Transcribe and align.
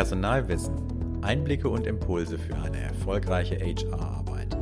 Personalwissen. 0.00 0.72
Einblicke 1.20 1.68
und 1.68 1.86
Impulse 1.86 2.38
für 2.38 2.56
eine 2.56 2.78
erfolgreiche 2.78 3.56
HR-Arbeit. 3.56 4.56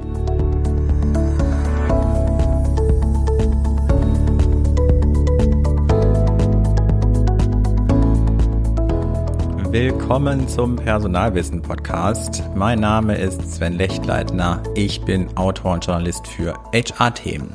Willkommen 9.70 10.48
zum 10.48 10.74
Personalwissen 10.74 11.62
Podcast. 11.62 12.42
Mein 12.56 12.80
Name 12.80 13.16
ist 13.16 13.40
Sven 13.48 13.74
Lechtleitner. 13.74 14.60
Ich 14.74 15.02
bin 15.02 15.28
Autor 15.36 15.74
und 15.74 15.86
Journalist 15.86 16.26
für 16.26 16.54
HR-Themen. 16.72 17.54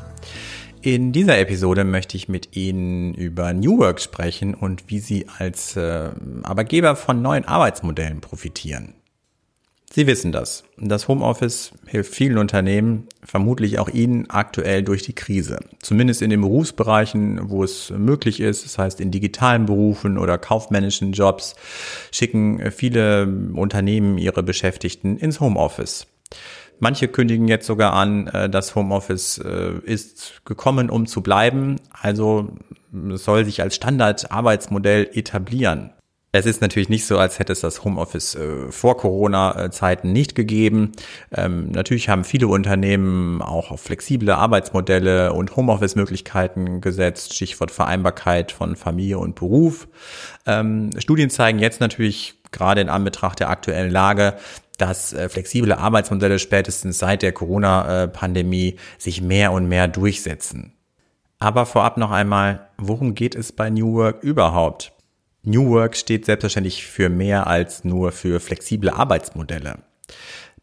In 0.85 1.13
dieser 1.13 1.39
Episode 1.39 1.85
möchte 1.85 2.17
ich 2.17 2.27
mit 2.27 2.57
Ihnen 2.57 3.13
über 3.13 3.53
New 3.53 3.79
Work 3.79 4.01
sprechen 4.01 4.53
und 4.53 4.83
wie 4.87 4.99
Sie 4.99 5.27
als 5.37 5.77
äh, 5.77 6.09
Arbeitgeber 6.43 6.97
von 6.97 7.21
neuen 7.21 7.45
Arbeitsmodellen 7.45 8.19
profitieren. 8.19 8.93
Sie 9.89 10.07
wissen 10.07 10.33
das. 10.33 10.65
Das 10.77 11.07
Homeoffice 11.07 11.71
hilft 11.85 12.13
vielen 12.13 12.37
Unternehmen, 12.37 13.07
vermutlich 13.23 13.79
auch 13.79 13.87
Ihnen 13.87 14.29
aktuell 14.29 14.83
durch 14.83 15.03
die 15.03 15.15
Krise. 15.15 15.61
Zumindest 15.81 16.21
in 16.21 16.31
den 16.31 16.41
Berufsbereichen, 16.41 17.49
wo 17.49 17.63
es 17.63 17.89
möglich 17.91 18.41
ist, 18.41 18.65
das 18.65 18.77
heißt 18.77 18.99
in 18.99 19.09
digitalen 19.09 19.65
Berufen 19.65 20.17
oder 20.17 20.37
kaufmännischen 20.37 21.13
Jobs, 21.13 21.55
schicken 22.11 22.71
viele 22.71 23.25
Unternehmen 23.53 24.17
ihre 24.17 24.43
Beschäftigten 24.43 25.15
ins 25.15 25.39
Homeoffice. 25.39 26.07
Manche 26.83 27.07
kündigen 27.07 27.47
jetzt 27.47 27.65
sogar 27.65 27.93
an, 27.93 28.27
äh, 28.27 28.49
das 28.49 28.75
Homeoffice 28.75 29.37
äh, 29.37 29.79
ist 29.85 30.41
gekommen, 30.43 30.89
um 30.89 31.05
zu 31.05 31.21
bleiben. 31.21 31.77
Also 31.93 32.57
soll 32.91 33.45
sich 33.45 33.61
als 33.61 33.75
Standardarbeitsmodell 33.75 35.09
etablieren. 35.13 35.91
Es 36.33 36.45
ist 36.45 36.59
natürlich 36.61 36.89
nicht 36.89 37.05
so, 37.05 37.17
als 37.17 37.39
hätte 37.39 37.53
es 37.53 37.61
das 37.61 37.85
Homeoffice 37.85 38.35
äh, 38.35 38.69
vor 38.69 38.97
Corona-Zeiten 38.97 40.11
nicht 40.11 40.35
gegeben. 40.35 40.91
Ähm, 41.31 41.71
natürlich 41.71 42.09
haben 42.09 42.25
viele 42.25 42.49
Unternehmen 42.49 43.41
auch 43.41 43.71
auf 43.71 43.79
flexible 43.79 44.31
Arbeitsmodelle 44.31 45.31
und 45.31 45.55
Homeoffice-Möglichkeiten 45.55 46.81
gesetzt, 46.81 47.33
Stichwort 47.33 47.71
Vereinbarkeit 47.71 48.51
von 48.51 48.75
Familie 48.75 49.19
und 49.19 49.35
Beruf. 49.35 49.87
Ähm, 50.45 50.89
Studien 50.97 51.29
zeigen 51.29 51.59
jetzt 51.59 51.79
natürlich 51.79 52.42
gerade 52.53 52.81
in 52.81 52.89
Anbetracht 52.89 53.39
der 53.39 53.49
aktuellen 53.49 53.91
Lage, 53.91 54.35
dass 54.77 55.13
äh, 55.13 55.29
flexible 55.29 55.73
Arbeitsmodelle 55.73 56.39
spätestens 56.39 56.99
seit 56.99 57.21
der 57.21 57.31
Corona-Pandemie 57.31 58.77
sich 58.97 59.21
mehr 59.21 59.51
und 59.51 59.67
mehr 59.67 59.87
durchsetzen. 59.87 60.73
Aber 61.39 61.65
vorab 61.65 61.97
noch 61.97 62.11
einmal, 62.11 62.69
worum 62.77 63.15
geht 63.15 63.35
es 63.35 63.51
bei 63.51 63.69
New 63.69 63.95
Work 63.95 64.23
überhaupt? 64.23 64.93
New 65.43 65.71
Work 65.71 65.97
steht 65.97 66.25
selbstverständlich 66.25 66.85
für 66.85 67.09
mehr 67.09 67.47
als 67.47 67.83
nur 67.83 68.13
für 68.13 68.39
flexible 68.39 68.89
Arbeitsmodelle. 68.89 69.79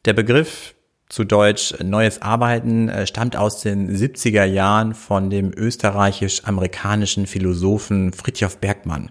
Der 0.06 0.14
Begriff 0.14 0.74
zu 1.10 1.24
Deutsch 1.24 1.74
neues 1.82 2.22
Arbeiten 2.22 2.88
äh, 2.88 3.06
stammt 3.06 3.36
aus 3.36 3.60
den 3.60 3.94
70er 3.94 4.44
Jahren 4.44 4.94
von 4.94 5.28
dem 5.28 5.52
österreichisch-amerikanischen 5.54 7.26
Philosophen 7.26 8.12
Fritjof 8.12 8.58
Bergmann. 8.58 9.10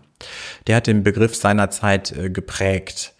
Der 0.67 0.75
hat 0.77 0.87
den 0.87 1.03
Begriff 1.03 1.35
seinerzeit 1.35 2.11
äh, 2.11 2.29
geprägt. 2.29 3.13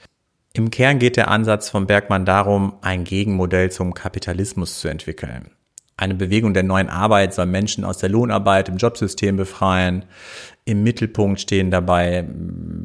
Im 0.53 0.71
Kern 0.71 0.99
geht 0.99 1.15
der 1.15 1.29
Ansatz 1.29 1.69
von 1.69 1.87
Bergmann 1.87 2.25
darum, 2.25 2.73
ein 2.81 3.03
Gegenmodell 3.03 3.71
zum 3.71 3.93
Kapitalismus 3.93 4.79
zu 4.79 4.87
entwickeln. 4.87 5.51
Eine 5.95 6.15
Bewegung 6.15 6.53
der 6.53 6.63
neuen 6.63 6.89
Arbeit 6.89 7.33
soll 7.33 7.45
Menschen 7.45 7.83
aus 7.83 7.97
der 7.97 8.07
Lohnarbeit 8.07 8.69
im 8.69 8.77
Jobsystem 8.77 9.35
befreien. 9.35 10.05
Im 10.63 10.81
Mittelpunkt 10.81 11.41
stehen 11.41 11.71
dabei 11.71 12.25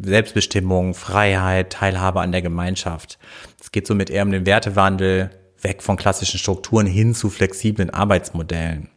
Selbstbestimmung, 0.04 0.94
Freiheit, 0.94 1.70
Teilhabe 1.70 2.20
an 2.20 2.32
der 2.32 2.42
Gemeinschaft. 2.42 3.20
Es 3.60 3.70
geht 3.70 3.86
somit 3.86 4.10
eher 4.10 4.24
um 4.24 4.32
den 4.32 4.46
Wertewandel, 4.46 5.30
weg 5.60 5.82
von 5.82 5.96
klassischen 5.96 6.38
Strukturen 6.38 6.86
hin 6.86 7.14
zu 7.14 7.30
flexiblen 7.30 7.90
Arbeitsmodellen. 7.90 8.90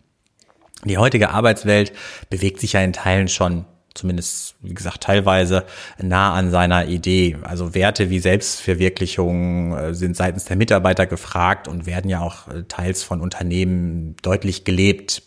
Die 0.84 0.98
heutige 0.98 1.30
Arbeitswelt 1.30 1.94
bewegt 2.32 2.60
sich 2.60 2.74
ja 2.74 2.82
in 2.82 2.94
Teilen 2.94 3.28
schon 3.28 3.66
zumindest, 3.98 4.56
wie 4.62 4.74
gesagt, 4.74 5.04
teilweise 5.04 5.66
nah 6.02 6.34
an 6.34 6.52
seiner 6.52 6.88
Idee. 6.88 7.38
Also 7.44 7.74
Werte 7.74 8.10
wie 8.10 8.20
Selbstverwirklichung 8.20 9.76
äh, 9.76 9.94
sind 9.94 10.16
seitens 10.16 10.46
der 10.46 10.58
Mitarbeiter 10.58 11.06
gefragt 11.06 11.68
und 11.68 11.86
werden 11.86 12.10
ja 12.10 12.22
auch 12.22 12.48
äh, 12.48 12.64
teils 12.68 13.04
von 13.04 13.22
Unternehmen 13.22 14.16
deutlich 14.22 14.64
gelebt. 14.64 15.24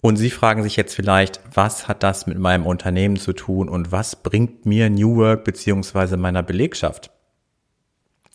Und 0.00 0.16
Sie 0.16 0.30
fragen 0.30 0.62
sich 0.62 0.76
jetzt 0.76 0.94
vielleicht, 0.94 1.40
was 1.54 1.86
hat 1.86 2.02
das 2.02 2.26
mit 2.26 2.38
meinem 2.38 2.66
Unternehmen 2.66 3.16
zu 3.16 3.32
tun 3.32 3.68
und 3.68 3.92
was 3.92 4.16
bringt 4.16 4.66
mir 4.66 4.90
New 4.90 5.16
Work 5.16 5.44
beziehungsweise 5.44 6.16
meiner 6.16 6.42
Belegschaft? 6.42 7.10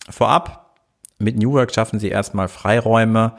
Vorab, 0.10 0.67
mit 1.20 1.38
New 1.38 1.54
Work 1.54 1.74
schaffen 1.74 2.00
Sie 2.00 2.10
erstmal 2.10 2.48
Freiräume, 2.48 3.38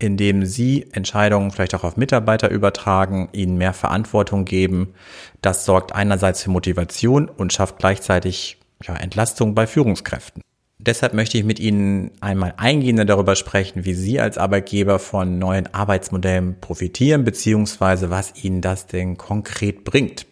indem 0.00 0.46
sie 0.46 0.86
Entscheidungen 0.92 1.50
vielleicht 1.50 1.74
auch 1.74 1.84
auf 1.84 1.96
Mitarbeiter 1.96 2.50
übertragen, 2.50 3.28
ihnen 3.32 3.58
mehr 3.58 3.74
Verantwortung 3.74 4.44
geben. 4.44 4.94
Das 5.42 5.64
sorgt 5.64 5.94
einerseits 5.94 6.42
für 6.42 6.50
Motivation 6.50 7.28
und 7.28 7.52
schafft 7.52 7.78
gleichzeitig 7.78 8.58
ja, 8.82 8.96
Entlastung 8.96 9.54
bei 9.54 9.66
Führungskräften. 9.66 10.42
Deshalb 10.78 11.12
möchte 11.12 11.36
ich 11.36 11.44
mit 11.44 11.60
Ihnen 11.60 12.10
einmal 12.22 12.54
eingehender 12.56 13.04
darüber 13.04 13.36
sprechen, 13.36 13.84
wie 13.84 13.92
Sie 13.92 14.18
als 14.18 14.38
Arbeitgeber 14.38 14.98
von 14.98 15.38
neuen 15.38 15.72
Arbeitsmodellen 15.74 16.58
profitieren, 16.58 17.22
beziehungsweise 17.24 18.08
was 18.08 18.42
Ihnen 18.42 18.62
das 18.62 18.86
denn 18.86 19.18
konkret 19.18 19.84
bringt. 19.84 20.24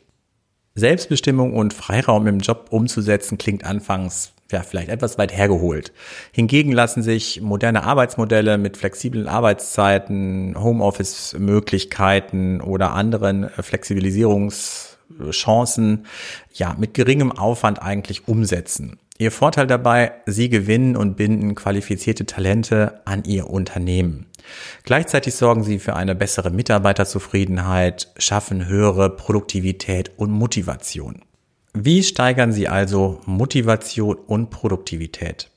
Selbstbestimmung 0.75 1.53
und 1.53 1.75
Freiraum 1.75 2.27
im 2.27 2.39
Job 2.39 2.69
umzusetzen 2.71 3.37
klingt 3.37 3.65
anfangs 3.65 4.33
ja, 4.51 4.63
vielleicht 4.63 4.89
etwas 4.89 5.19
weit 5.19 5.37
hergeholt. 5.37 5.93
Hingegen 6.33 6.73
lassen 6.73 7.03
sich 7.03 7.43
moderne 7.43 7.85
Arbeitsmodelle 7.85 8.57
mit 8.57 8.79
flexiblen 8.79 9.29
Arbeitszeiten, 9.29 10.55
Homeoffice-Möglichkeiten 10.59 12.63
oder 12.63 12.93
anderen 12.93 13.51
Flexibilisierungschancen 13.51 16.07
ja 16.55 16.75
mit 16.79 16.95
geringem 16.95 17.33
Aufwand 17.33 17.83
eigentlich 17.83 18.27
umsetzen. 18.27 18.99
Ihr 19.21 19.33
Vorteil 19.33 19.67
dabei, 19.67 20.13
Sie 20.27 20.49
gewinnen 20.49 20.97
und 20.97 21.17
binden 21.17 21.57
qualifizierte 21.57 22.25
Talente 22.25 23.01
an 23.05 23.25
Ihr 23.25 23.51
Unternehmen. 23.51 24.27
Gleichzeitig 24.85 25.35
sorgen 25.35 25.65
Sie 25.65 25.81
für 25.81 25.97
eine 25.97 26.15
bessere 26.15 26.51
Mitarbeiterzufriedenheit, 26.51 28.13
schaffen 28.17 28.67
höhere 28.67 29.11
Produktivität 29.11 30.13
und 30.17 30.31
Motivation. 30.31 31.25
Wie 31.75 32.03
steigern 32.03 32.53
Sie 32.53 32.69
also 32.69 33.21
Motivation 33.27 34.17
und 34.17 34.51
Produktivität? 34.51 35.51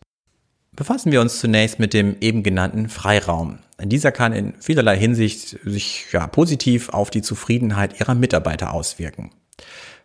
Befassen 0.75 1.11
wir 1.11 1.22
uns 1.22 1.39
zunächst 1.39 1.79
mit 1.79 1.94
dem 1.94 2.16
eben 2.22 2.44
genannten 2.44 2.89
Freiraum. 2.89 3.59
Dieser 3.81 4.11
kann 4.11 4.33
in 4.33 4.53
vielerlei 4.59 4.97
Hinsicht 4.97 5.59
sich 5.63 6.05
ja, 6.11 6.27
positiv 6.27 6.89
auf 6.89 7.09
die 7.09 7.21
Zufriedenheit 7.21 8.00
Ihrer 8.00 8.16
Mitarbeiter 8.16 8.73
auswirken. 8.73 9.31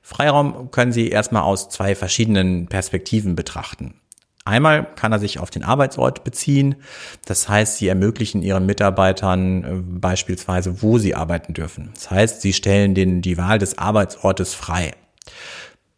Freiraum 0.02 0.70
können 0.70 0.92
Sie 0.92 1.08
erstmal 1.08 1.42
aus 1.42 1.68
zwei 1.68 1.94
verschiedenen 1.94 2.68
Perspektiven 2.68 3.36
betrachten. 3.36 4.00
Einmal 4.44 4.86
kann 4.94 5.10
er 5.10 5.18
sich 5.18 5.40
auf 5.40 5.50
den 5.50 5.64
Arbeitsort 5.64 6.22
beziehen. 6.22 6.76
Das 7.24 7.48
heißt, 7.48 7.78
Sie 7.78 7.88
ermöglichen 7.88 8.42
Ihren 8.42 8.64
Mitarbeitern 8.64 9.64
äh, 9.64 9.82
beispielsweise, 9.82 10.82
wo 10.82 10.98
sie 10.98 11.16
arbeiten 11.16 11.52
dürfen. 11.52 11.90
Das 11.94 12.12
heißt, 12.12 12.42
Sie 12.42 12.52
stellen 12.52 12.94
den, 12.94 13.22
die 13.22 13.38
Wahl 13.38 13.58
des 13.58 13.76
Arbeitsortes 13.76 14.54
frei. 14.54 14.92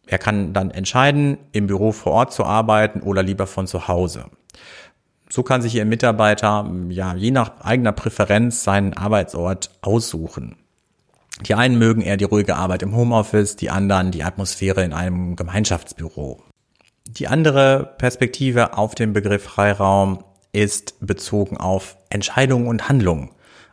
Er 0.09 0.17
kann 0.17 0.53
dann 0.53 0.71
entscheiden, 0.71 1.37
im 1.51 1.67
Büro 1.67 1.91
vor 1.91 2.13
Ort 2.13 2.33
zu 2.33 2.43
arbeiten 2.43 3.01
oder 3.01 3.21
lieber 3.21 3.45
von 3.45 3.67
zu 3.67 3.87
Hause. 3.87 4.25
So 5.29 5.43
kann 5.43 5.61
sich 5.61 5.75
Ihr 5.75 5.85
Mitarbeiter 5.85 6.67
ja 6.89 7.13
je 7.13 7.29
nach 7.29 7.61
eigener 7.61 7.91
Präferenz 7.91 8.63
seinen 8.63 8.95
Arbeitsort 8.95 9.69
aussuchen. 9.81 10.55
Die 11.45 11.53
einen 11.53 11.77
mögen 11.77 12.01
eher 12.01 12.17
die 12.17 12.25
ruhige 12.25 12.55
Arbeit 12.55 12.81
im 12.81 12.95
Homeoffice, 12.95 13.55
die 13.55 13.69
anderen 13.69 14.09
die 14.09 14.23
Atmosphäre 14.23 14.83
in 14.83 14.93
einem 14.93 15.35
Gemeinschaftsbüro. 15.35 16.41
Die 17.07 17.27
andere 17.27 17.93
Perspektive 17.99 18.79
auf 18.79 18.95
den 18.95 19.13
Begriff 19.13 19.43
Freiraum 19.43 20.23
ist 20.53 20.95
bezogen 21.05 21.57
auf 21.57 21.97
Entscheidungen 22.09 22.65
und 22.67 22.89
Handlungen. 22.89 23.29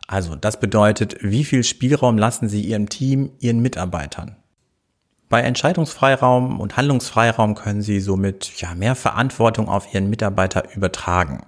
Also 0.07 0.35
das 0.35 0.59
bedeutet, 0.59 1.17
wie 1.21 1.43
viel 1.43 1.63
Spielraum 1.63 2.19
lassen 2.19 2.47
Sie 2.47 2.61
Ihrem 2.61 2.89
Team, 2.89 3.31
Ihren 3.39 3.59
Mitarbeitern? 3.59 4.37
Bei 5.29 5.41
Entscheidungsfreiraum 5.41 6.59
und 6.59 6.77
Handlungsfreiraum 6.77 7.55
können 7.55 7.81
Sie 7.81 7.99
somit 7.99 8.61
ja 8.61 8.73
mehr 8.75 8.95
Verantwortung 8.95 9.67
auf 9.67 9.93
Ihren 9.93 10.09
Mitarbeiter 10.09 10.73
übertragen. 10.73 11.45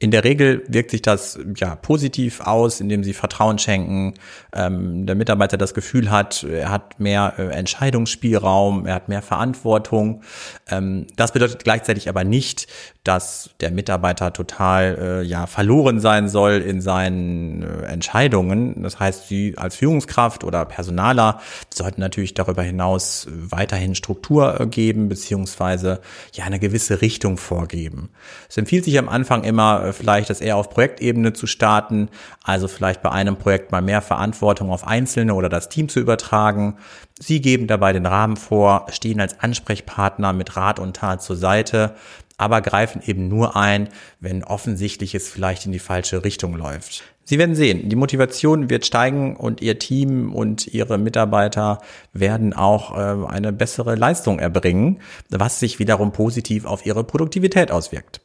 In 0.00 0.12
der 0.12 0.22
Regel 0.22 0.62
wirkt 0.68 0.92
sich 0.92 1.02
das 1.02 1.40
ja 1.56 1.74
positiv 1.74 2.40
aus, 2.40 2.80
indem 2.80 3.02
sie 3.02 3.14
Vertrauen 3.14 3.58
schenken, 3.58 4.14
ähm, 4.54 5.06
der 5.06 5.16
Mitarbeiter 5.16 5.56
das 5.56 5.74
Gefühl 5.74 6.08
hat, 6.08 6.44
er 6.44 6.70
hat 6.70 7.00
mehr 7.00 7.34
äh, 7.36 7.48
Entscheidungsspielraum, 7.48 8.86
er 8.86 8.94
hat 8.94 9.08
mehr 9.08 9.22
Verantwortung. 9.22 10.22
Ähm, 10.70 11.08
das 11.16 11.32
bedeutet 11.32 11.64
gleichzeitig 11.64 12.08
aber 12.08 12.22
nicht, 12.22 12.68
dass 13.02 13.50
der 13.60 13.72
Mitarbeiter 13.72 14.32
total 14.32 14.98
äh, 15.00 15.22
ja 15.22 15.48
verloren 15.48 15.98
sein 15.98 16.28
soll 16.28 16.58
in 16.58 16.80
seinen 16.80 17.62
äh, 17.62 17.86
Entscheidungen. 17.86 18.84
Das 18.84 19.00
heißt, 19.00 19.26
Sie 19.26 19.54
als 19.56 19.74
Führungskraft 19.74 20.44
oder 20.44 20.64
Personaler 20.64 21.40
sollten 21.74 22.00
natürlich 22.00 22.34
darüber 22.34 22.62
hinaus 22.62 23.26
weiterhin 23.30 23.96
Struktur 23.96 24.60
äh, 24.60 24.66
geben 24.66 25.08
beziehungsweise 25.08 26.00
ja 26.34 26.44
eine 26.44 26.60
gewisse 26.60 27.00
Richtung 27.00 27.36
vorgeben. 27.36 28.10
Es 28.48 28.56
empfiehlt 28.58 28.84
sich 28.84 28.96
am 28.96 29.08
Anfang 29.08 29.42
immer 29.42 29.87
äh, 29.88 29.92
vielleicht 29.92 30.30
das 30.30 30.40
eher 30.40 30.56
auf 30.56 30.70
Projektebene 30.70 31.32
zu 31.32 31.46
starten, 31.46 32.08
also 32.42 32.68
vielleicht 32.68 33.02
bei 33.02 33.10
einem 33.10 33.36
Projekt 33.36 33.72
mal 33.72 33.82
mehr 33.82 34.02
Verantwortung 34.02 34.70
auf 34.70 34.86
Einzelne 34.86 35.34
oder 35.34 35.48
das 35.48 35.68
Team 35.68 35.88
zu 35.88 36.00
übertragen. 36.00 36.76
Sie 37.18 37.40
geben 37.40 37.66
dabei 37.66 37.92
den 37.92 38.06
Rahmen 38.06 38.36
vor, 38.36 38.86
stehen 38.90 39.20
als 39.20 39.40
Ansprechpartner 39.40 40.32
mit 40.32 40.56
Rat 40.56 40.78
und 40.78 40.96
Tat 40.96 41.22
zur 41.22 41.36
Seite, 41.36 41.94
aber 42.36 42.60
greifen 42.60 43.02
eben 43.04 43.28
nur 43.28 43.56
ein, 43.56 43.88
wenn 44.20 44.44
offensichtlich 44.44 45.14
es 45.14 45.28
vielleicht 45.28 45.66
in 45.66 45.72
die 45.72 45.80
falsche 45.80 46.24
Richtung 46.24 46.54
läuft. 46.54 47.02
Sie 47.24 47.38
werden 47.38 47.54
sehen, 47.54 47.90
die 47.90 47.96
Motivation 47.96 48.70
wird 48.70 48.86
steigen 48.86 49.36
und 49.36 49.60
Ihr 49.60 49.78
Team 49.78 50.32
und 50.32 50.66
Ihre 50.68 50.96
Mitarbeiter 50.96 51.80
werden 52.14 52.54
auch 52.54 52.96
äh, 52.96 53.26
eine 53.26 53.52
bessere 53.52 53.96
Leistung 53.96 54.38
erbringen, 54.38 55.02
was 55.28 55.60
sich 55.60 55.78
wiederum 55.78 56.12
positiv 56.12 56.64
auf 56.64 56.86
Ihre 56.86 57.04
Produktivität 57.04 57.70
auswirkt. 57.70 58.22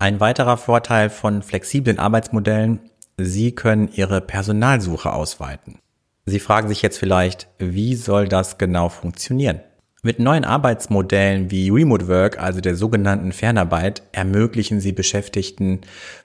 Ein 0.00 0.20
weiterer 0.20 0.56
Vorteil 0.56 1.10
von 1.10 1.42
flexiblen 1.42 1.98
Arbeitsmodellen, 1.98 2.78
Sie 3.20 3.50
können 3.52 3.88
Ihre 3.92 4.20
Personalsuche 4.20 5.12
ausweiten. 5.12 5.80
Sie 6.24 6.38
fragen 6.38 6.68
sich 6.68 6.82
jetzt 6.82 6.98
vielleicht, 6.98 7.48
wie 7.58 7.96
soll 7.96 8.28
das 8.28 8.58
genau 8.58 8.90
funktionieren? 8.90 9.60
Mit 10.04 10.20
neuen 10.20 10.44
Arbeitsmodellen 10.44 11.50
wie 11.50 11.70
Remote 11.70 12.06
Work, 12.06 12.38
also 12.38 12.60
der 12.60 12.76
sogenannten 12.76 13.32
Fernarbeit, 13.32 14.04
ermöglichen 14.12 14.80
sie 14.80 14.92
Beschäftigten, 14.92 15.80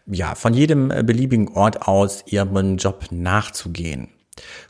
ja, 0.05 0.35
von 0.35 0.53
jedem 0.53 0.89
beliebigen 0.89 1.47
Ort 1.47 1.87
aus 1.87 2.23
ihrem 2.27 2.77
Job 2.77 3.05
nachzugehen. 3.09 4.09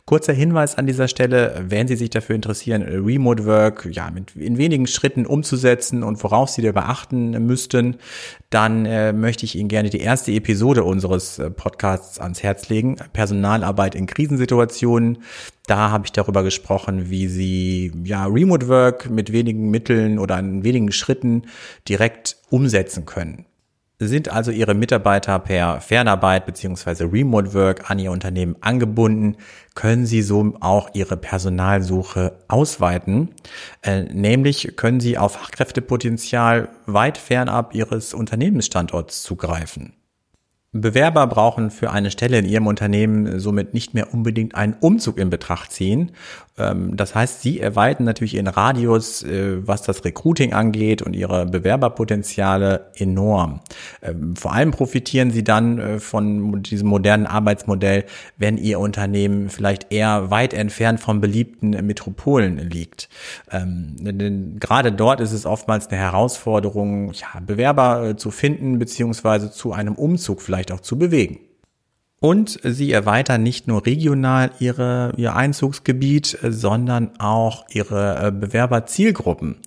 Kurzer 0.06 0.34
Hinweis 0.34 0.76
an 0.76 0.86
dieser 0.86 1.08
Stelle, 1.08 1.64
wenn 1.68 1.88
Sie 1.88 1.96
sich 1.96 2.10
dafür 2.10 2.36
interessieren, 2.36 2.84
Remote 2.84 3.46
Work 3.46 3.88
ja, 3.92 4.12
mit, 4.12 4.36
in 4.36 4.58
wenigen 4.58 4.86
Schritten 4.88 5.26
umzusetzen 5.26 6.04
und 6.04 6.22
worauf 6.24 6.50
Sie 6.50 6.62
da 6.62 6.72
beachten 6.72 7.32
müssten, 7.46 7.98
dann 8.50 8.86
äh, 8.86 9.14
möchte 9.14 9.46
ich 9.46 9.56
Ihnen 9.56 9.70
gerne 9.70 9.90
die 9.90 10.02
erste 10.02 10.32
Episode 10.32 10.84
unseres 10.84 11.40
äh, 11.40 11.50
Podcasts 11.50 12.20
ans 12.20 12.44
Herz 12.44 12.70
legen, 12.70 12.98
Personalarbeit 13.14 13.96
in 13.96 14.06
Krisensituationen. 14.06 15.20
Da 15.68 15.92
habe 15.92 16.06
ich 16.06 16.12
darüber 16.12 16.44
gesprochen, 16.44 17.10
wie 17.10 17.28
Sie 17.28 17.92
ja, 18.04 18.26
Remote 18.26 18.68
Work 18.68 19.10
mit 19.10 19.32
wenigen 19.32 19.72
Mitteln 19.72 20.20
oder 20.20 20.38
in 20.38 20.64
wenigen 20.66 20.92
Schritten 20.92 21.44
direkt 21.88 22.38
umsetzen 22.50 23.06
können. 23.06 23.46
Sind 24.00 24.30
also 24.30 24.52
Ihre 24.52 24.74
Mitarbeiter 24.74 25.40
per 25.40 25.80
Fernarbeit 25.80 26.46
beziehungsweise 26.46 27.06
Remote 27.12 27.54
Work 27.54 27.90
an 27.90 28.00
Ihr 28.00 28.12
Unternehmen 28.12 28.56
angebunden, 28.60 29.38
können 29.76 30.06
Sie 30.06 30.22
so 30.22 30.56
auch 30.60 30.90
Ihre 30.94 31.16
Personalsuche 31.16 32.38
ausweiten. 32.48 33.30
Äh, 33.82 34.04
nämlich 34.04 34.76
können 34.76 35.00
Sie 35.00 35.18
auf 35.18 35.34
Fachkräftepotenzial 35.34 36.70
weit 36.86 37.18
fernab 37.18 37.74
Ihres 37.76 38.14
Unternehmensstandorts 38.14 39.24
zugreifen. 39.24 39.94
Bewerber 40.74 41.28
brauchen 41.28 41.70
für 41.70 41.92
eine 41.92 42.10
Stelle 42.10 42.40
in 42.40 42.46
ihrem 42.46 42.66
Unternehmen 42.66 43.40
somit 43.40 43.74
nicht 43.76 43.94
mehr 43.94 44.14
unbedingt 44.14 44.56
einen 44.56 44.76
Umzug 44.80 45.20
in 45.20 45.30
Betracht 45.30 45.72
ziehen. 45.72 46.12
Ähm, 46.58 46.96
das 46.96 47.16
heißt, 47.16 47.42
sie 47.42 47.60
erweitern 47.60 48.06
natürlich 48.06 48.36
ihren 48.36 48.48
Radius, 48.48 49.24
äh, 49.24 49.68
was 49.68 49.82
das 49.84 50.06
Recruiting 50.06 50.54
angeht 50.54 51.02
und 51.02 51.16
ihre 51.16 51.46
Bewerberpotenziale 51.46 52.92
enorm. 52.96 53.62
Ähm, 54.02 54.36
vor 54.36 54.54
allem 54.54 54.72
profitieren 54.72 55.32
sie 55.32 55.44
dann 55.44 55.80
äh, 55.80 56.00
von 56.00 56.62
diesem 56.64 56.90
modernen 56.90 57.26
Arbeitsmodell, 57.26 58.06
wenn 58.38 58.58
ihr 58.58 58.80
Unternehmen 58.80 59.50
vielleicht 59.50 59.92
eher 59.92 60.30
weit 60.30 60.54
entfernt 60.54 61.00
von 61.00 61.22
beliebten 61.22 61.72
Metropolen 61.86 62.58
liegt. 62.58 63.10
Ähm, 63.52 63.96
denn 64.00 64.60
gerade 64.60 64.92
dort 64.92 65.22
ist 65.22 65.34
es 65.34 65.46
oftmals 65.46 65.88
eine 65.88 66.00
Herausforderung, 66.00 67.14
Bewerber 67.46 68.10
äh, 68.10 68.16
zu 68.16 68.32
finden 68.32 68.78
beziehungsweise 68.80 69.52
zu 69.52 69.74
einem 69.74 69.96
Umzug 69.96 70.42
vielleicht 70.42 70.63
vielleicht 70.64 70.72
auch 70.72 70.82
zu 70.82 70.98
bewegen. 70.98 71.40
Und 72.20 72.58
sie 72.64 72.94
erweitern 72.94 73.44
nicht 73.44 73.68
nur 73.68 73.86
regional 73.86 74.52
ihre, 74.60 75.12
ihr 75.18 75.36
Einzugsgebiet, 75.36 76.38
sondern 76.42 77.20
auch 77.20 77.66
ihre 77.70 78.28
äh, 78.28 78.32
Bewerberzielgruppen. 78.32 79.58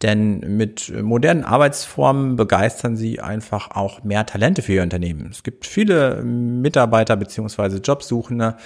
Denn 0.00 0.38
mit 0.56 0.90
modernen 1.02 1.44
Arbeitsformen 1.44 2.36
begeistern 2.36 2.96
sie 2.96 3.20
einfach 3.20 3.72
auch 3.72 4.04
mehr 4.04 4.24
Talente 4.24 4.62
für 4.62 4.74
ihr 4.74 4.82
Unternehmen. 4.84 5.28
Es 5.30 5.42
gibt 5.42 5.66
viele 5.66 6.22
Mitarbeiter 6.22 7.16
beziehungsweise 7.16 7.78
Jobsuchende, 7.78 8.56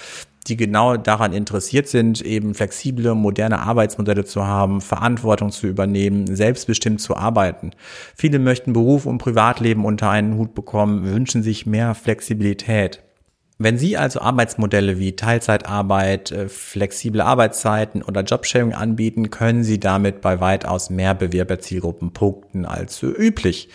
die 0.48 0.56
genau 0.56 0.96
daran 0.96 1.32
interessiert 1.32 1.88
sind, 1.88 2.20
eben 2.20 2.54
flexible, 2.54 3.14
moderne 3.14 3.60
Arbeitsmodelle 3.60 4.24
zu 4.24 4.46
haben, 4.46 4.80
Verantwortung 4.80 5.50
zu 5.50 5.66
übernehmen, 5.66 6.34
selbstbestimmt 6.34 7.00
zu 7.00 7.16
arbeiten. 7.16 7.70
Viele 8.16 8.38
möchten 8.38 8.72
Beruf 8.72 9.06
und 9.06 9.18
Privatleben 9.18 9.84
unter 9.84 10.10
einen 10.10 10.36
Hut 10.36 10.54
bekommen, 10.54 11.04
wünschen 11.04 11.42
sich 11.42 11.66
mehr 11.66 11.94
Flexibilität. 11.94 13.02
Wenn 13.62 13.79
Sie 13.79 13.97
also 13.97 14.20
Arbeitsmodelle 14.20 14.99
wie 14.99 15.14
Teilzeitarbeit, 15.14 16.32
äh, 16.32 16.49
flexible 16.49 17.20
Arbeitszeiten 17.20 18.03
oder 18.03 18.23
Jobsharing 18.23 18.73
anbieten, 18.75 19.31
können 19.31 19.62
Sie 19.62 19.79
damit 19.79 20.20
bei 20.20 20.41
weitaus 20.41 20.91
mehr 20.91 21.14
Bewerberzielgruppen 21.14 22.12
punkten 22.12 22.67
als 22.67 22.99
üblich. 23.03 23.69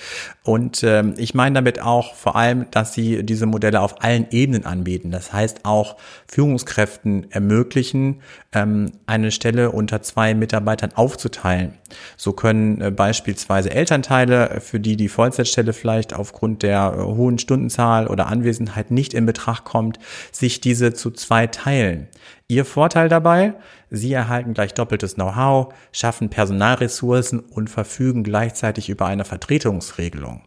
Und 0.44 0.84
ähm, 0.84 1.14
ich 1.18 1.34
meine 1.34 1.56
damit 1.56 1.82
auch 1.82 2.16
vor 2.16 2.36
allem, 2.36 2.66
dass 2.72 2.94
Sie 2.94 3.24
diese 3.24 3.46
Modelle 3.46 3.80
auf 3.82 4.04
allen 4.04 4.28
Ebenen 4.32 4.66
anbieten. 4.66 5.12
Das 5.12 5.32
heißt 5.32 5.64
auch 5.64 5.96
Führungskräften 6.28 7.32
ermöglichen, 7.32 8.22
ähm, 8.54 8.92
eine 9.06 9.32
Stelle 9.32 9.72
unter 9.72 10.02
zwei 10.02 10.34
Mitarbeitern 10.34 10.92
aufzuteilen. 10.96 11.76
So 12.16 12.34
können 12.34 12.82
äh, 12.82 12.92
beispielsweise 12.92 13.72
Elternteile, 13.72 14.62
für 14.62 14.80
die 14.80 14.98
die 14.98 15.10
Vollzeitstelle 15.10 15.74
vielleicht 15.74 16.14
aufgrund 16.14 16.64
der 16.64 16.96
äh, 16.98 17.02
hohen 17.02 17.40
Stundenzahl 17.40 18.08
oder 18.08 18.28
Anwesenheit 18.28 18.92
nicht 18.92 19.14
in 19.14 19.26
Betracht 19.26 19.64
kommt, 19.64 20.00
sich 20.32 20.62
diese 20.62 20.94
zu 20.94 21.12
zwei 21.12 21.48
teilen. 21.48 22.08
Ihr 22.48 22.66
Vorteil 22.66 23.10
dabei? 23.10 23.54
Sie 23.90 24.14
erhalten 24.14 24.54
gleich 24.54 24.74
doppeltes 24.74 25.16
Know-how, 25.16 25.74
schaffen 25.92 26.30
Personalressourcen 26.30 27.40
und 27.40 27.70
verfügen 27.70 28.24
gleichzeitig 28.24 28.90
über 28.90 29.06
eine 29.06 29.26
Vertretungsregelung. 29.26 30.42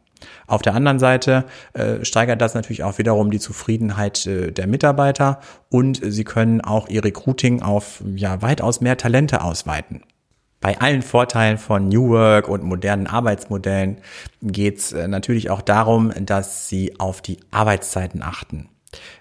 Auf 0.47 0.63
der 0.63 0.75
anderen 0.75 0.99
Seite 0.99 1.45
äh, 1.73 2.05
steigert 2.05 2.41
das 2.41 2.55
natürlich 2.55 2.83
auch 2.83 2.99
wiederum 2.99 3.31
die 3.31 3.39
Zufriedenheit 3.39 4.27
äh, 4.27 4.53
der 4.53 4.67
Mitarbeiter 4.67 5.41
und 5.69 6.01
sie 6.03 6.25
können 6.25 6.61
auch 6.61 6.89
ihr 6.89 7.05
Recruiting 7.05 7.63
auf 7.63 8.03
ja 8.15 8.43
weitaus 8.43 8.81
mehr 8.81 8.97
Talente 8.97 9.43
ausweiten. 9.43 10.03
Bei 10.61 10.79
allen 10.79 11.01
Vorteilen 11.01 11.57
von 11.57 11.89
New 11.89 12.11
Work 12.11 12.47
und 12.49 12.63
modernen 12.63 13.07
Arbeitsmodellen 13.07 13.97
geht 14.43 14.79
es 14.79 14.93
äh, 14.93 15.09
natürlich 15.09 15.49
auch 15.49 15.63
darum, 15.63 16.13
dass 16.21 16.69
sie 16.69 17.01
auf 17.01 17.23
die 17.23 17.39
Arbeitszeiten 17.51 18.23
achten. 18.23 18.69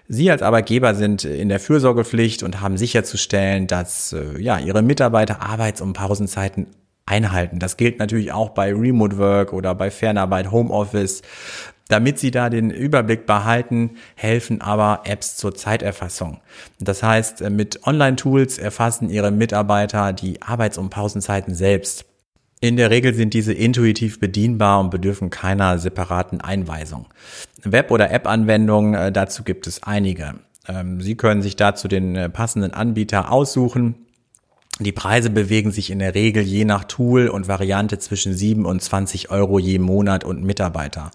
Sie 0.06 0.30
als 0.30 0.42
Arbeitgeber 0.42 0.94
sind 0.94 1.24
in 1.24 1.48
der 1.48 1.60
Fürsorgepflicht 1.60 2.42
und 2.42 2.60
haben 2.60 2.76
sicherzustellen, 2.76 3.66
dass 3.66 4.12
äh, 4.12 4.38
ja, 4.38 4.58
Ihre 4.58 4.82
Mitarbeiter 4.82 5.40
Arbeits- 5.40 5.80
und 5.80 5.94
Pausenzeiten 5.94 6.66
einhalten. 7.06 7.58
Das 7.58 7.78
gilt 7.78 7.98
natürlich 7.98 8.32
auch 8.32 8.50
bei 8.50 8.74
Remote 8.74 9.16
Work 9.16 9.52
oder 9.54 9.74
bei 9.74 9.90
Fernarbeit, 9.90 10.50
Homeoffice. 10.50 11.22
Damit 11.90 12.20
Sie 12.20 12.30
da 12.30 12.50
den 12.50 12.70
Überblick 12.70 13.26
behalten, 13.26 13.96
helfen 14.14 14.60
aber 14.60 15.00
Apps 15.06 15.36
zur 15.36 15.56
Zeiterfassung. 15.56 16.40
Das 16.78 17.02
heißt, 17.02 17.50
mit 17.50 17.84
Online-Tools 17.84 18.58
erfassen 18.58 19.10
Ihre 19.10 19.32
Mitarbeiter 19.32 20.12
die 20.12 20.40
Arbeits- 20.40 20.78
und 20.78 20.90
Pausenzeiten 20.90 21.52
selbst. 21.52 22.04
In 22.60 22.76
der 22.76 22.90
Regel 22.90 23.12
sind 23.12 23.34
diese 23.34 23.52
intuitiv 23.52 24.20
bedienbar 24.20 24.78
und 24.78 24.90
bedürfen 24.90 25.30
keiner 25.30 25.80
separaten 25.80 26.40
Einweisung. 26.40 27.06
Web- 27.64 27.90
oder 27.90 28.12
App-Anwendungen, 28.12 28.94
äh, 28.94 29.10
dazu 29.10 29.42
gibt 29.42 29.66
es 29.66 29.82
einige. 29.82 30.34
Ähm, 30.68 31.00
Sie 31.00 31.16
können 31.16 31.42
sich 31.42 31.56
dazu 31.56 31.88
den 31.88 32.14
äh, 32.14 32.28
passenden 32.28 32.72
Anbieter 32.72 33.32
aussuchen 33.32 34.06
Die 34.82 34.92
Preise 34.92 35.28
bewegen 35.28 35.72
sich 35.72 35.90
in 35.90 35.98
der 35.98 36.14
Regel 36.14 36.42
je 36.42 36.64
nach 36.64 36.84
Tool 36.84 37.28
und 37.28 37.48
Variante 37.48 37.98
zwischen 37.98 38.32
7 38.32 38.64
und 38.64 38.80
20 38.80 39.30
Euro 39.30 39.58
je 39.58 39.78
Monat 39.78 40.24
und 40.24 40.42
Mitarbeiter. 40.42 41.10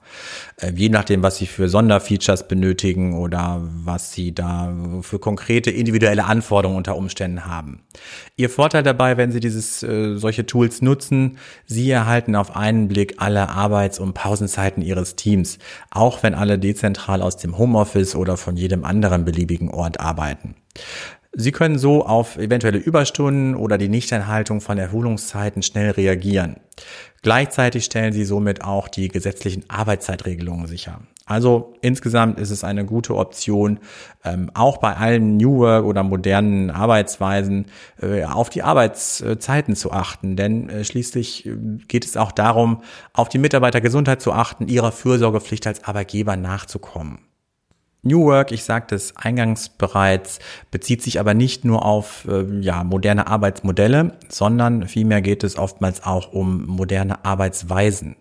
Äh, 0.57 0.71
je 0.75 0.89
nachdem, 0.89 1.23
was 1.23 1.37
Sie 1.37 1.47
für 1.47 1.67
Sonderfeatures 1.67 2.47
benötigen 2.47 3.17
oder 3.17 3.67
was 3.83 4.11
Sie 4.11 4.35
da 4.35 4.71
für 5.01 5.17
konkrete 5.17 5.71
individuelle 5.71 6.25
Anforderungen 6.25 6.77
unter 6.77 6.95
Umständen 6.95 7.47
haben. 7.47 7.81
Ihr 8.37 8.51
Vorteil 8.51 8.83
dabei, 8.83 9.17
wenn 9.17 9.31
Sie 9.31 9.39
dieses, 9.39 9.81
äh, 9.81 10.15
solche 10.15 10.45
Tools 10.45 10.83
nutzen, 10.83 11.39
Sie 11.65 11.89
erhalten 11.89 12.35
auf 12.35 12.55
einen 12.55 12.87
Blick 12.87 13.15
alle 13.17 13.49
Arbeits- 13.49 13.97
und 13.97 14.13
Pausenzeiten 14.13 14.83
Ihres 14.83 15.15
Teams, 15.15 15.57
auch 15.89 16.21
wenn 16.21 16.35
alle 16.35 16.59
dezentral 16.59 17.23
aus 17.23 17.37
dem 17.37 17.57
Homeoffice 17.57 18.15
oder 18.15 18.37
von 18.37 18.57
jedem 18.57 18.85
anderen 18.85 19.25
beliebigen 19.25 19.71
Ort 19.71 19.99
arbeiten. 19.99 20.53
Sie 21.37 21.51
können 21.51 21.77
so 21.77 22.05
auf 22.05 22.37
eventuelle 22.37 22.77
Überstunden 22.77 23.55
oder 23.55 23.77
die 23.77 23.89
Nichteinhaltung 23.89 24.61
von 24.61 24.77
Erholungszeiten 24.77 25.63
schnell 25.63 25.91
reagieren. 25.91 26.61
Gleichzeitig 27.23 27.83
stellen 27.83 28.13
Sie 28.13 28.23
somit 28.23 28.63
auch 28.63 28.87
die 28.87 29.09
gesetzlichen 29.09 29.69
Arbeitszeitregelungen 29.69 30.67
sicher. 30.67 31.01
Also 31.25 31.73
insgesamt 31.81 32.39
ist 32.39 32.51
es 32.51 32.63
eine 32.63 32.85
gute 32.85 33.15
Option, 33.15 33.79
ähm, 34.23 34.49
auch 34.53 34.77
bei 34.77 34.95
allen 34.95 35.35
New 35.35 35.57
Work 35.57 35.85
oder 35.85 36.03
modernen 36.03 36.69
Arbeitsweisen 36.69 37.65
äh, 38.01 38.23
auf 38.23 38.49
die 38.49 38.61
Arbeitszeiten 38.63 39.75
zu 39.75 39.91
achten. 39.91 40.37
Denn 40.37 40.69
äh, 40.69 40.85
schließlich 40.85 41.47
äh, 41.47 41.57
geht 41.87 42.05
es 42.05 42.15
auch 42.15 42.31
darum, 42.31 42.81
auf 43.11 43.27
die 43.27 43.39
Mitarbeitergesundheit 43.39 44.21
zu 44.21 44.31
achten, 44.31 44.67
ihrer 44.67 44.91
Fürsorgepflicht 44.91 45.67
als 45.67 45.83
Arbeitgeber 45.83 46.37
nachzukommen. 46.37 47.19
New 48.05 48.25
Work, 48.25 48.51
ich 48.51 48.63
sagte 48.63 48.93
es 48.93 49.17
eingangs 49.17 49.69
bereits, 49.69 50.37
bezieht 50.69 51.01
sich 51.01 51.19
aber 51.19 51.33
nicht 51.33 51.65
nur 51.65 51.83
auf 51.83 52.27
äh, 52.29 52.59
ja, 52.61 52.83
moderne 52.83 53.25
Arbeitsmodelle, 53.25 54.13
sondern 54.29 54.87
vielmehr 54.87 55.23
geht 55.23 55.43
es 55.43 55.57
oftmals 55.57 56.03
auch 56.03 56.31
um 56.31 56.67
moderne 56.67 57.25
Arbeitsweisen. 57.25 58.15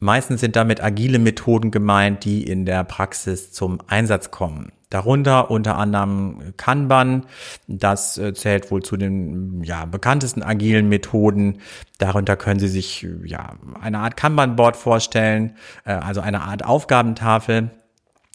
Meistens 0.00 0.40
sind 0.40 0.54
damit 0.54 0.82
agile 0.82 1.18
Methoden 1.18 1.70
gemeint, 1.70 2.24
die 2.24 2.42
in 2.42 2.66
der 2.66 2.84
Praxis 2.84 3.52
zum 3.52 3.78
Einsatz 3.86 4.30
kommen. 4.30 4.72
Darunter 4.90 5.50
unter 5.50 5.78
anderem 5.78 6.52
Kanban, 6.58 7.24
das 7.68 8.18
äh, 8.18 8.34
zählt 8.34 8.70
wohl 8.70 8.82
zu 8.82 8.98
den 8.98 9.64
ja, 9.64 9.86
bekanntesten 9.86 10.42
agilen 10.42 10.90
Methoden. 10.90 11.60
Darunter 11.96 12.36
können 12.36 12.60
Sie 12.60 12.68
sich 12.68 13.06
ja 13.24 13.54
eine 13.80 14.00
Art 14.00 14.18
Kanban-Board 14.18 14.76
vorstellen, 14.76 15.56
äh, 15.86 15.92
also 15.92 16.20
eine 16.20 16.42
Art 16.42 16.66
Aufgabentafel, 16.66 17.70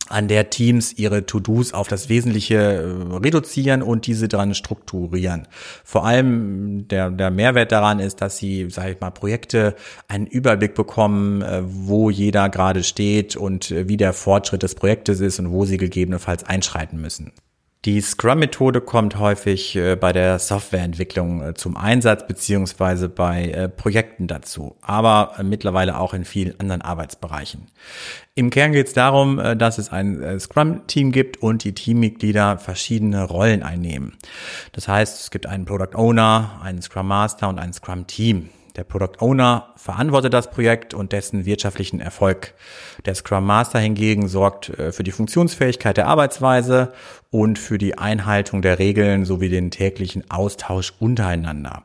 an 0.09 0.27
der 0.27 0.49
Teams 0.49 0.93
ihre 0.93 1.25
To-Dos 1.25 1.73
auf 1.73 1.87
das 1.87 2.09
Wesentliche 2.09 2.55
äh, 2.55 3.15
reduzieren 3.17 3.81
und 3.81 4.07
diese 4.07 4.27
dran 4.27 4.53
strukturieren. 4.53 5.47
Vor 5.83 6.05
allem 6.05 6.87
der, 6.87 7.09
der 7.11 7.31
Mehrwert 7.31 7.71
daran 7.71 7.99
ist, 7.99 8.21
dass 8.21 8.37
sie, 8.37 8.69
sage 8.69 8.91
ich 8.91 8.99
mal, 8.99 9.11
Projekte 9.11 9.75
einen 10.07 10.27
Überblick 10.27 10.75
bekommen, 10.75 11.41
äh, 11.41 11.61
wo 11.63 12.09
jeder 12.09 12.49
gerade 12.49 12.83
steht 12.83 13.35
und 13.35 13.71
äh, 13.71 13.87
wie 13.87 13.97
der 13.97 14.13
Fortschritt 14.13 14.63
des 14.63 14.75
Projektes 14.75 15.19
ist 15.19 15.39
und 15.39 15.51
wo 15.51 15.65
sie 15.65 15.77
gegebenenfalls 15.77 16.43
einschreiten 16.43 16.99
müssen. 17.01 17.31
Die 17.87 18.01
Scrum-Methode 18.01 18.81
kommt 18.81 19.17
häufig 19.17 19.73
äh, 19.77 19.95
bei 19.95 20.11
der 20.11 20.39
Softwareentwicklung 20.39 21.41
äh, 21.41 21.53
zum 21.53 21.77
Einsatz 21.77 22.27
beziehungsweise 22.27 23.07
bei 23.07 23.45
äh, 23.45 23.69
Projekten 23.69 24.27
dazu, 24.27 24.75
aber 24.81 25.35
mittlerweile 25.41 25.97
auch 25.97 26.13
in 26.13 26.25
vielen 26.25 26.59
anderen 26.59 26.81
Arbeitsbereichen. 26.81 27.67
Im 28.35 28.49
Kern 28.49 28.73
geht 28.73 28.87
es 28.87 28.93
darum, 28.93 29.37
dass 29.57 29.77
es 29.77 29.89
ein 29.89 30.37
Scrum-Team 30.37 31.13
gibt 31.13 31.37
und 31.37 31.63
die 31.63 31.73
Teammitglieder 31.73 32.57
verschiedene 32.57 33.23
Rollen 33.23 33.63
einnehmen. 33.63 34.17
Das 34.73 34.89
heißt, 34.89 35.21
es 35.21 35.31
gibt 35.31 35.45
einen 35.47 35.63
Product 35.63 35.95
Owner, 35.95 36.59
einen 36.61 36.81
Scrum 36.81 37.07
Master 37.07 37.47
und 37.47 37.57
ein 37.57 37.71
Scrum-Team. 37.71 38.49
Der 38.77 38.83
Product 38.83 39.19
Owner 39.19 39.73
verantwortet 39.75 40.33
das 40.33 40.51
Projekt 40.51 40.93
und 40.93 41.11
dessen 41.11 41.45
wirtschaftlichen 41.45 41.99
Erfolg. 41.99 42.53
Der 43.05 43.15
Scrum 43.15 43.45
Master 43.45 43.79
hingegen 43.79 44.27
sorgt 44.27 44.69
äh, 44.69 44.91
für 44.91 45.03
die 45.03 45.11
Funktionsfähigkeit 45.11 45.97
der 45.97 46.07
Arbeitsweise 46.07 46.93
und 47.31 47.57
für 47.57 47.79
die 47.79 47.97
Einhaltung 47.97 48.61
der 48.61 48.77
Regeln 48.77 49.25
sowie 49.25 49.49
den 49.49 49.71
täglichen 49.71 50.29
Austausch 50.29 50.93
untereinander. 50.99 51.83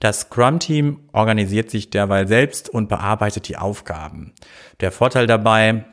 Das 0.00 0.22
Scrum-Team 0.22 0.98
organisiert 1.12 1.70
sich 1.70 1.90
derweil 1.90 2.26
selbst 2.26 2.68
und 2.68 2.88
bearbeitet 2.88 3.48
die 3.48 3.56
Aufgaben. 3.56 4.34
Der 4.80 4.92
Vorteil 4.92 5.26
dabei, 5.26 5.86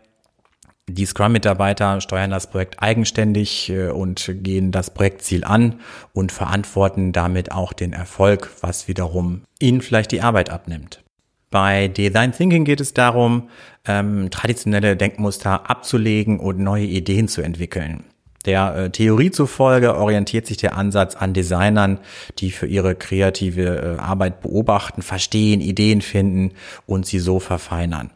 die 0.90 1.06
Scrum-Mitarbeiter 1.06 2.02
steuern 2.02 2.32
das 2.32 2.48
Projekt 2.48 2.82
eigenständig 2.82 3.70
äh, 3.70 3.90
und 3.90 4.30
gehen 4.42 4.72
das 4.72 4.94
Projektziel 4.94 5.44
an 5.44 5.80
und 6.14 6.32
verantworten 6.32 7.12
damit 7.14 7.52
auch 7.52 7.74
den 7.74 7.94
Erfolg, 7.94 8.52
was 8.62 8.88
wiederum 8.88 9.44
ihnen 9.60 9.82
vielleicht 9.82 10.12
die 10.12 10.22
Arbeit 10.22 10.50
abnimmt. 10.50 11.04
Bei 11.50 11.88
Design 11.88 12.32
Thinking 12.32 12.66
geht 12.66 12.82
es 12.82 12.94
darum, 12.94 13.50
ähm, 13.86 14.30
traditionelle 14.32 14.98
Denkmuster 14.98 15.70
abzulegen 15.70 16.40
und 16.40 16.60
neue 16.60 16.86
Ideen 16.86 17.28
zu 17.28 17.42
entwickeln. 17.42 18.04
Der 18.46 18.76
äh, 18.76 18.90
Theorie 18.90 19.32
zufolge 19.32 19.96
orientiert 19.96 20.48
sich 20.48 20.58
der 20.58 20.78
Ansatz 20.78 21.16
an 21.16 21.34
Designern, 21.34 22.00
die 22.40 22.52
für 22.52 22.68
ihre 22.68 22.96
kreative 22.96 23.98
äh, 23.98 24.02
Arbeit 24.02 24.42
beobachten, 24.42 25.02
verstehen, 25.02 25.62
Ideen 25.62 26.02
finden 26.02 26.52
und 26.86 27.06
sie 27.06 27.20
so 27.20 27.40
verfeinern. 27.40 28.12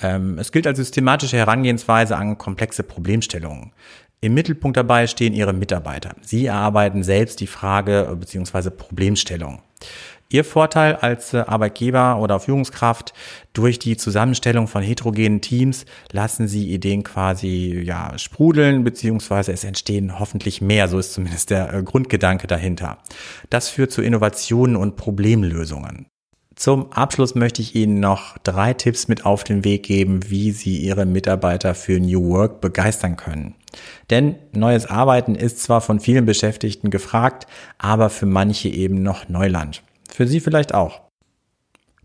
Ähm, 0.00 0.38
es 0.38 0.52
gilt 0.52 0.66
als 0.66 0.78
systematische 0.78 1.36
Herangehensweise 1.36 2.16
an 2.16 2.38
komplexe 2.38 2.82
Problemstellungen. 2.82 3.72
Im 4.20 4.34
Mittelpunkt 4.34 4.76
dabei 4.76 5.08
stehen 5.08 5.32
ihre 5.32 5.52
Mitarbeiter. 5.52 6.14
Sie 6.20 6.46
erarbeiten 6.46 7.02
selbst 7.02 7.40
die 7.40 7.48
Frage 7.48 8.16
bzw. 8.20 8.70
Problemstellung. 8.70 9.62
Ihr 10.32 10.44
Vorteil 10.44 10.96
als 10.96 11.34
äh, 11.34 11.44
Arbeitgeber 11.46 12.18
oder 12.18 12.40
Führungskraft 12.40 13.12
durch 13.52 13.78
die 13.78 13.98
Zusammenstellung 13.98 14.66
von 14.66 14.82
heterogenen 14.82 15.42
Teams 15.42 15.84
lassen 16.10 16.48
Sie 16.48 16.72
Ideen 16.72 17.02
quasi 17.02 17.82
ja 17.84 18.18
sprudeln 18.18 18.82
beziehungsweise 18.82 19.52
es 19.52 19.64
entstehen 19.64 20.18
hoffentlich 20.18 20.62
mehr. 20.62 20.88
So 20.88 20.98
ist 20.98 21.12
zumindest 21.12 21.50
der 21.50 21.74
äh, 21.74 21.82
Grundgedanke 21.82 22.46
dahinter. 22.46 22.98
Das 23.50 23.68
führt 23.68 23.92
zu 23.92 24.00
Innovationen 24.00 24.76
und 24.76 24.96
Problemlösungen. 24.96 26.06
Zum 26.54 26.92
Abschluss 26.92 27.34
möchte 27.34 27.60
ich 27.60 27.74
Ihnen 27.74 28.00
noch 28.00 28.38
drei 28.38 28.72
Tipps 28.72 29.08
mit 29.08 29.26
auf 29.26 29.44
den 29.44 29.64
Weg 29.64 29.82
geben, 29.82 30.30
wie 30.30 30.52
Sie 30.52 30.78
Ihre 30.78 31.06
Mitarbeiter 31.06 31.74
für 31.74 31.98
New 31.98 32.28
Work 32.28 32.60
begeistern 32.60 33.16
können. 33.16 33.54
Denn 34.10 34.36
neues 34.52 34.86
Arbeiten 34.86 35.34
ist 35.34 35.62
zwar 35.62 35.80
von 35.80 36.00
vielen 36.00 36.24
Beschäftigten 36.24 36.90
gefragt, 36.90 37.46
aber 37.78 38.10
für 38.10 38.26
manche 38.26 38.68
eben 38.68 39.02
noch 39.02 39.28
Neuland. 39.28 39.82
Für 40.12 40.26
Sie 40.26 40.40
vielleicht 40.40 40.74
auch. 40.74 41.00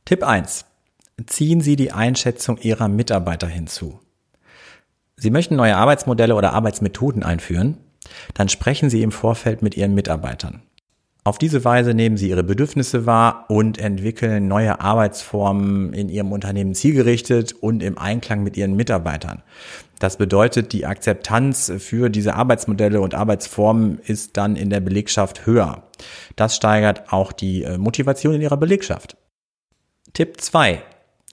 Tipp 0.05 0.23
1. 0.23 0.65
Ziehen 1.25 1.59
Sie 1.59 1.75
die 1.75 1.91
Einschätzung 1.91 2.57
Ihrer 2.57 2.87
Mitarbeiter 2.87 3.47
hinzu. 3.47 3.99
Sie 5.17 5.29
möchten 5.29 5.57
neue 5.57 5.75
Arbeitsmodelle 5.75 6.35
oder 6.35 6.53
Arbeitsmethoden 6.53 7.23
einführen? 7.23 7.77
Dann 8.33 8.47
sprechen 8.47 8.89
Sie 8.89 9.01
im 9.01 9.11
Vorfeld 9.11 9.61
mit 9.61 9.75
Ihren 9.75 9.93
Mitarbeitern. 9.93 10.61
Auf 11.25 11.37
diese 11.37 11.65
Weise 11.65 11.93
nehmen 11.93 12.15
Sie 12.15 12.29
Ihre 12.29 12.45
Bedürfnisse 12.45 13.05
wahr 13.05 13.45
und 13.49 13.77
entwickeln 13.77 14.47
neue 14.47 14.79
Arbeitsformen 14.79 15.91
in 15.91 16.07
Ihrem 16.07 16.31
Unternehmen 16.31 16.75
zielgerichtet 16.75 17.51
und 17.51 17.83
im 17.83 17.97
Einklang 17.97 18.43
mit 18.43 18.55
Ihren 18.55 18.77
Mitarbeitern. 18.77 19.43
Das 19.99 20.17
bedeutet, 20.17 20.73
die 20.73 20.85
Akzeptanz 20.85 21.71
für 21.79 22.09
diese 22.09 22.35
Arbeitsmodelle 22.35 23.01
und 23.01 23.15
Arbeitsformen 23.15 23.99
ist 23.99 24.37
dann 24.37 24.55
in 24.55 24.69
der 24.69 24.79
Belegschaft 24.79 25.45
höher. 25.45 25.83
Das 26.35 26.55
steigert 26.55 27.11
auch 27.11 27.31
die 27.31 27.63
äh, 27.63 27.77
Motivation 27.77 28.35
in 28.35 28.41
Ihrer 28.41 28.57
Belegschaft. 28.57 29.17
Tipp 30.13 30.39
2. 30.39 30.81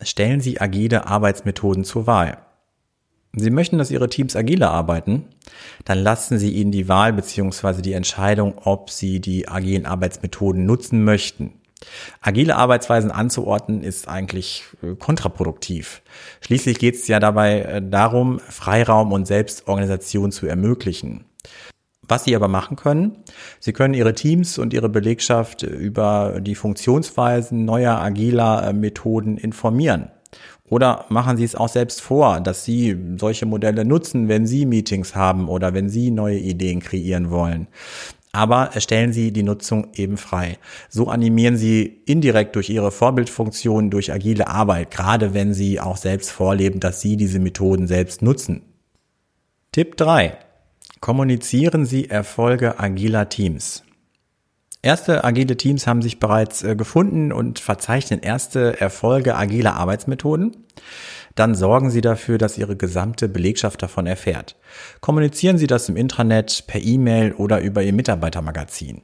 Stellen 0.03 0.41
Sie 0.41 0.61
agile 0.61 1.07
Arbeitsmethoden 1.07 1.85
zur 1.85 2.07
Wahl. 2.07 2.39
Sie 3.37 3.51
möchten, 3.51 3.79
dass 3.79 3.91
Ihre 3.91 4.09
Teams 4.09 4.37
agiler 4.37 4.71
arbeiten, 4.71 5.25
dann 5.85 5.99
lassen 5.99 6.39
Sie 6.39 6.53
ihnen 6.53 6.71
die 6.71 6.89
Wahl 6.89 7.13
bzw. 7.13 7.83
die 7.83 7.93
Entscheidung, 7.93 8.55
ob 8.59 8.91
Sie 8.91 9.21
die 9.21 9.49
agilen 9.49 9.87
Arbeitsmethoden 9.87 10.65
nutzen 10.65 11.03
möchten. 11.05 11.53
Agile 12.21 12.57
Arbeitsweisen 12.57 13.11
anzuordnen 13.11 13.83
ist 13.83 14.09
eigentlich 14.09 14.65
äh, 14.83 14.95
kontraproduktiv. 14.95 16.03
Schließlich 16.41 16.79
geht 16.79 16.95
es 16.95 17.09
ja 17.09 17.21
dabei 17.21 17.61
äh, 17.61 17.83
darum, 17.83 18.41
Freiraum 18.41 19.13
und 19.13 19.27
Selbstorganisation 19.27 20.33
zu 20.33 20.47
ermöglichen. 20.47 21.25
Was 22.07 22.25
Sie 22.25 22.37
aber 22.37 22.49
machen 22.49 22.77
können, 22.77 23.25
Sie 23.61 23.73
können 23.73 23.95
Ihre 23.95 24.15
Teams 24.15 24.59
und 24.59 24.75
Ihre 24.75 24.89
Belegschaft 24.89 25.63
über 25.63 26.39
die 26.41 26.55
Funktionsweisen 26.55 27.65
neuer 27.65 27.97
agiler 27.97 28.69
äh, 28.69 28.73
Methoden 28.73 29.39
informieren. 29.39 30.11
Oder 30.69 31.05
machen 31.09 31.37
Sie 31.37 31.45
es 31.45 31.55
auch 31.55 31.69
selbst 31.69 32.01
vor, 32.01 32.41
dass 32.41 32.65
Sie 32.65 32.97
solche 33.19 33.47
Modelle 33.47 33.85
nutzen, 33.85 34.29
wenn 34.29 34.47
Sie 34.47 34.67
Meetings 34.67 35.15
haben 35.15 35.49
oder 35.49 35.75
wenn 35.75 35.89
Sie 35.89 36.11
neue 36.11 36.39
Ideen 36.39 36.81
kreieren 36.81 37.31
wollen 37.31 37.69
aber 38.35 38.71
stellen 38.79 39.13
Sie 39.13 39.33
die 39.33 39.43
Nutzung 39.43 39.89
eben 39.95 40.17
frei. 40.17 40.59
So 40.89 41.09
animieren 41.09 41.57
Sie 41.57 42.03
indirekt 42.07 42.57
durch 42.57 42.69
Ihre 42.69 42.91
Vorbildfunktion, 42.91 43.91
durch 43.91 44.13
agile 44.13 44.49
Arbeit, 44.49 44.91
gerade 44.91 45.35
wenn 45.35 45.55
Sie 45.55 45.81
auch 45.81 45.97
selbst 45.97 46.31
vorleben, 46.31 46.81
dass 46.81 47.01
Sie 47.01 47.17
diese 47.17 47.39
Methoden 47.39 47.87
selbst 47.87 48.23
nutzen. 48.23 48.63
Tipp 49.73 49.97
3. 49.97 50.37
Kommunizieren 51.01 51.87
Sie 51.87 52.11
Erfolge 52.11 52.79
agiler 52.79 53.29
Teams. 53.29 53.85
Erste 54.85 55.25
agile 55.25 55.57
Teams 55.57 55.87
haben 55.87 56.03
sich 56.03 56.21
bereits 56.21 56.63
äh, 56.63 56.77
gefunden 56.77 57.33
und 57.33 57.59
verzeichnen 57.59 58.21
erste 58.21 58.79
Erfolge 58.83 59.35
agiler 59.35 59.77
Arbeitsmethoden. 59.77 60.55
Dann 61.35 61.55
sorgen 61.55 61.89
Sie 61.89 62.03
dafür, 62.03 62.37
dass 62.37 62.59
Ihre 62.59 62.77
gesamte 62.77 63.31
Belegschaft 63.31 63.83
davon 63.83 64.07
erfährt. 64.07 64.57
Kommunizieren 65.01 65.57
Sie 65.57 65.67
das 65.67 65.89
im 65.89 65.97
Intranet, 65.97 66.65
per 66.67 66.83
E-Mail 66.83 67.33
oder 67.33 67.63
über 67.63 67.83
Ihr 67.83 67.95
Mitarbeitermagazin. 67.95 69.01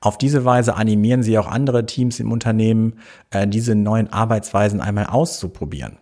Auf 0.00 0.16
diese 0.16 0.46
Weise 0.46 0.74
animieren 0.74 1.22
Sie 1.22 1.36
auch 1.36 1.48
andere 1.48 1.84
Teams 1.84 2.18
im 2.18 2.32
Unternehmen, 2.32 2.94
äh, 3.28 3.46
diese 3.46 3.74
neuen 3.74 4.10
Arbeitsweisen 4.10 4.80
einmal 4.80 5.04
auszuprobieren. 5.04 5.98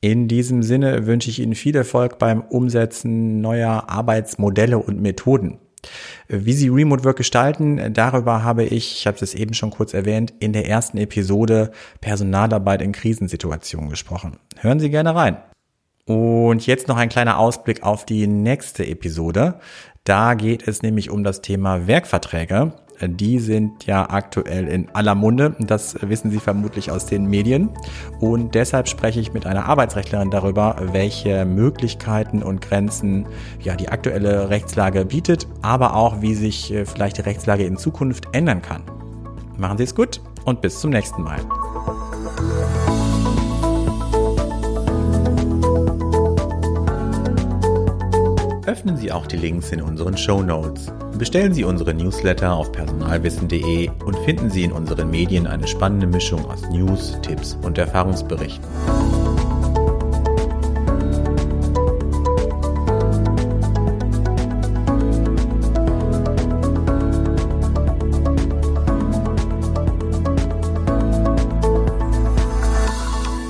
In 0.00 0.26
diesem 0.26 0.62
Sinne 0.62 1.06
wünsche 1.06 1.28
ich 1.28 1.38
Ihnen 1.38 1.54
viel 1.54 1.76
Erfolg 1.76 2.18
beim 2.18 2.40
Umsetzen 2.40 3.42
neuer 3.42 3.90
Arbeitsmodelle 3.90 4.78
und 4.78 5.02
Methoden. 5.02 5.58
Wie 6.28 6.52
Sie 6.52 6.68
Remote 6.68 7.04
Work 7.04 7.16
gestalten, 7.16 7.92
darüber 7.92 8.42
habe 8.42 8.64
ich, 8.64 8.98
ich 8.98 9.06
habe 9.06 9.16
es 9.20 9.34
eben 9.34 9.54
schon 9.54 9.70
kurz 9.70 9.94
erwähnt, 9.94 10.34
in 10.40 10.52
der 10.52 10.68
ersten 10.68 10.98
Episode 10.98 11.70
Personalarbeit 12.00 12.82
in 12.82 12.92
Krisensituationen 12.92 13.90
gesprochen. 13.90 14.38
Hören 14.56 14.80
Sie 14.80 14.90
gerne 14.90 15.14
rein. 15.14 15.36
Und 16.06 16.66
jetzt 16.66 16.86
noch 16.86 16.96
ein 16.96 17.08
kleiner 17.08 17.38
Ausblick 17.38 17.82
auf 17.82 18.06
die 18.06 18.26
nächste 18.26 18.86
Episode. 18.86 19.60
Da 20.04 20.34
geht 20.34 20.68
es 20.68 20.82
nämlich 20.82 21.10
um 21.10 21.24
das 21.24 21.42
Thema 21.42 21.88
Werkverträge 21.88 22.72
die 23.02 23.38
sind 23.38 23.86
ja 23.86 24.08
aktuell 24.10 24.68
in 24.68 24.88
aller 24.94 25.14
Munde. 25.14 25.56
Das 25.60 25.96
wissen 26.00 26.30
Sie 26.30 26.38
vermutlich 26.38 26.90
aus 26.90 27.06
den 27.06 27.26
Medien. 27.26 27.70
Und 28.20 28.54
deshalb 28.54 28.88
spreche 28.88 29.20
ich 29.20 29.32
mit 29.32 29.46
einer 29.46 29.66
Arbeitsrechtlerin 29.66 30.30
darüber, 30.30 30.76
welche 30.92 31.44
Möglichkeiten 31.44 32.42
und 32.42 32.60
Grenzen 32.60 33.26
ja 33.60 33.76
die 33.76 33.88
aktuelle 33.88 34.50
Rechtslage 34.50 35.04
bietet, 35.04 35.46
aber 35.62 35.94
auch 35.94 36.20
wie 36.20 36.34
sich 36.34 36.72
äh, 36.72 36.84
vielleicht 36.84 37.18
die 37.18 37.22
Rechtslage 37.22 37.64
in 37.64 37.76
Zukunft 37.76 38.28
ändern 38.32 38.62
kann. 38.62 38.82
Machen 39.56 39.78
Sie 39.78 39.84
es 39.84 39.94
gut 39.94 40.20
und 40.44 40.60
bis 40.60 40.80
zum 40.80 40.90
nächsten 40.90 41.22
Mal. 41.22 41.40
Öffnen 48.76 48.98
Sie 48.98 49.10
auch 49.10 49.26
die 49.26 49.38
Links 49.38 49.70
in 49.70 49.80
unseren 49.80 50.18
Show 50.18 50.42
Notes. 50.42 50.92
Bestellen 51.16 51.54
Sie 51.54 51.64
unsere 51.64 51.94
Newsletter 51.94 52.52
auf 52.52 52.72
personalwissen.de 52.72 53.88
und 54.04 54.18
finden 54.18 54.50
Sie 54.50 54.64
in 54.64 54.72
unseren 54.72 55.10
Medien 55.10 55.46
eine 55.46 55.66
spannende 55.66 56.06
Mischung 56.06 56.44
aus 56.44 56.60
News, 56.68 57.18
Tipps 57.22 57.56
und 57.62 57.78
Erfahrungsberichten. 57.78 58.62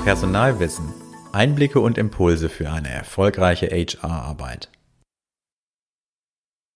Personalwissen. 0.05 0.85
Einblicke 1.33 1.81
und 1.81 1.99
Impulse 1.99 2.49
für 2.49 2.71
eine 2.71 2.91
erfolgreiche 2.91 3.67
HR-Arbeit. 3.67 4.71